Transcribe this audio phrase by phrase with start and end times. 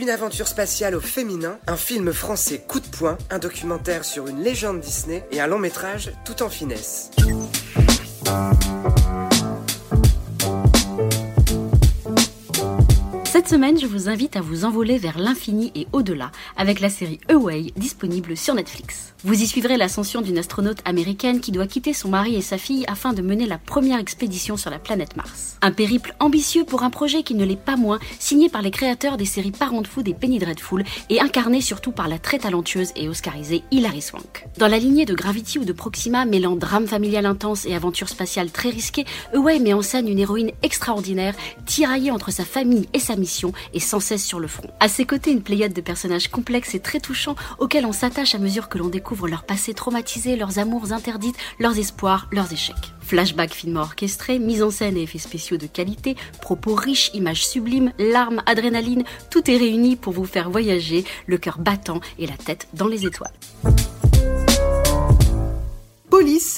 [0.00, 4.42] une aventure spatiale au féminin, un film français coup de poing, un documentaire sur une
[4.42, 7.10] légende Disney et un long métrage tout en finesse.
[13.50, 17.72] Semaine, je vous invite à vous envoler vers l'infini et au-delà avec la série Away
[17.74, 19.12] disponible sur Netflix.
[19.24, 22.84] Vous y suivrez l'ascension d'une astronaute américaine qui doit quitter son mari et sa fille
[22.86, 25.56] afin de mener la première expédition sur la planète Mars.
[25.62, 29.16] Un périple ambitieux pour un projet qui ne l'est pas moins, signé par les créateurs
[29.16, 33.64] des séries Parenthood et Penny Dreadful et incarné surtout par la très talentueuse et oscarisée
[33.72, 34.46] Hilary Swank.
[34.58, 38.52] Dans la lignée de Gravity ou de Proxima, mêlant drame familial intense et aventure spatiale
[38.52, 41.34] très risquée, Away met en scène une héroïne extraordinaire,
[41.66, 43.39] tiraillée entre sa famille et sa mission
[43.74, 44.70] et sans cesse sur le front.
[44.80, 48.38] À ses côtés, une pléiade de personnages complexes et très touchants auxquels on s'attache à
[48.38, 52.94] mesure que l'on découvre leur passé traumatisé, leurs amours interdites, leurs espoirs, leurs échecs.
[53.00, 57.92] Flashback finement orchestré, mise en scène et effets spéciaux de qualité, propos riches, images sublimes,
[57.98, 62.68] larmes, adrénaline, tout est réuni pour vous faire voyager, le cœur battant et la tête
[62.74, 63.32] dans les étoiles.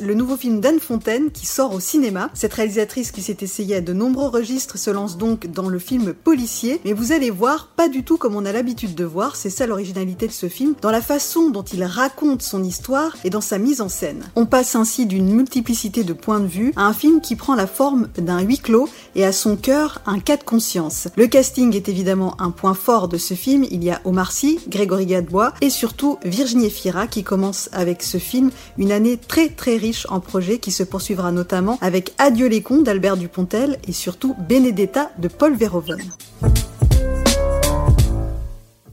[0.00, 2.30] Le nouveau film d'Anne Fontaine qui sort au cinéma.
[2.32, 6.14] Cette réalisatrice qui s'est essayée à de nombreux registres se lance donc dans le film
[6.14, 9.50] policier, mais vous allez voir, pas du tout comme on a l'habitude de voir, c'est
[9.50, 13.42] ça l'originalité de ce film, dans la façon dont il raconte son histoire et dans
[13.42, 14.24] sa mise en scène.
[14.36, 17.66] On passe ainsi d'une multiplicité de points de vue à un film qui prend la
[17.66, 21.08] forme d'un huis clos et à son cœur un cas de conscience.
[21.16, 24.60] Le casting est évidemment un point fort de ce film, il y a Omar Sy,
[24.66, 29.76] Grégory Gadebois et surtout Virginie Fira qui commence avec ce film une année très très
[29.76, 34.34] riche en projets qui se poursuivra notamment avec Adieu les cons d'Albert Dupontel et surtout
[34.48, 36.00] Benedetta de Paul Verhoeven.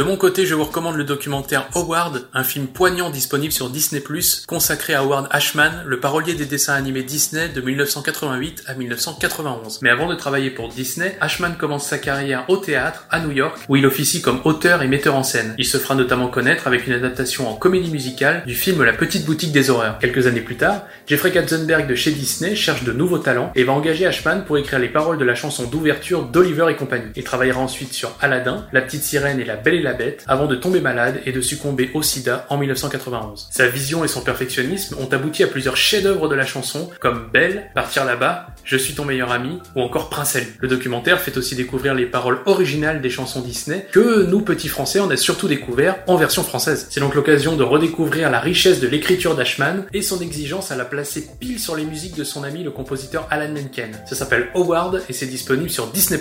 [0.00, 4.02] De mon côté, je vous recommande le documentaire Howard, un film poignant disponible sur Disney+,
[4.46, 9.80] consacré à Howard Ashman, le parolier des dessins animés Disney de 1988 à 1991.
[9.82, 13.58] Mais avant de travailler pour Disney, Ashman commence sa carrière au théâtre, à New York,
[13.68, 15.54] où il officie comme auteur et metteur en scène.
[15.58, 19.26] Il se fera notamment connaître avec une adaptation en comédie musicale du film La Petite
[19.26, 19.98] Boutique des Horreurs.
[19.98, 23.74] Quelques années plus tard, Jeffrey Katzenberg de chez Disney cherche de nouveaux talents et va
[23.74, 27.12] engager Ashman pour écrire les paroles de la chanson d'ouverture d'Oliver et compagnie.
[27.16, 30.46] Il travaillera ensuite sur Aladdin, La Petite Sirène et La Belle et la Bête, avant
[30.46, 33.48] de tomber malade et de succomber au sida en 1991.
[33.50, 37.70] Sa vision et son perfectionnisme ont abouti à plusieurs chefs-d'œuvre de la chanson, comme Belle,
[37.74, 40.36] Partir là-bas, Je suis ton meilleur ami, ou encore Prince.
[40.60, 45.00] Le documentaire fait aussi découvrir les paroles originales des chansons Disney, que nous petits français
[45.00, 46.86] on a surtout découvert en version française.
[46.90, 50.84] C'est donc l'occasion de redécouvrir la richesse de l'écriture d'Ashman et son exigence à la
[50.84, 53.90] placer pile sur les musiques de son ami le compositeur Alan Menken.
[54.06, 56.20] Ça s'appelle Howard et c'est disponible sur Disney+.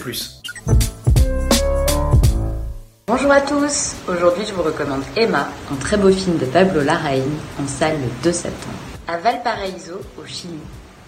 [3.09, 7.23] Bonjour à tous, aujourd'hui je vous recommande Emma, un très beau film de Pablo Larraín
[7.59, 8.77] en salle le 2 septembre.
[9.07, 10.59] À Valparaiso, au Chili,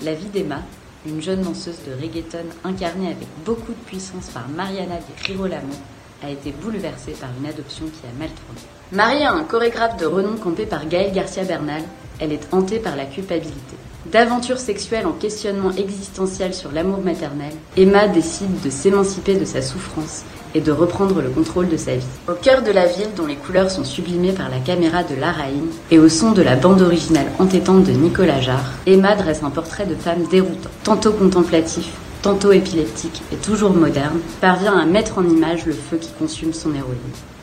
[0.02, 0.62] la vie d'Emma,
[1.06, 5.76] une jeune danseuse de reggaeton incarnée avec beaucoup de puissance par Mariana di Girolamo,
[6.24, 8.62] a été bouleversée par une adoption qui a mal tourné.
[8.92, 11.84] Mariée à un chorégraphe de renom campé par Gaël Garcia Bernal,
[12.20, 13.76] elle est hantée par la culpabilité.
[14.08, 20.24] D'aventures sexuelles en questionnement existentiel sur l'amour maternel, Emma décide de s'émanciper de sa souffrance
[20.56, 22.06] et de reprendre le contrôle de sa vie.
[22.28, 25.70] Au cœur de la ville dont les couleurs sont sublimées par la caméra de Laraïne
[25.92, 29.86] et au son de la bande originale entêtante de Nicolas Jarre, Emma dresse un portrait
[29.86, 31.92] de femme déroutante, tantôt contemplatif,
[32.24, 36.74] tantôt épileptique et toujours moderne, parvient à mettre en image le feu qui consume son
[36.74, 36.98] héroïne.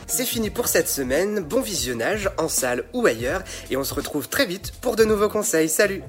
[0.07, 4.27] C'est fini pour cette semaine, bon visionnage en salle ou ailleurs, et on se retrouve
[4.27, 5.69] très vite pour de nouveaux conseils.
[5.69, 6.01] Salut